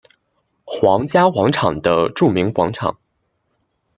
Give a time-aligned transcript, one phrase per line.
[0.65, 2.97] 皇家广场的著名广场。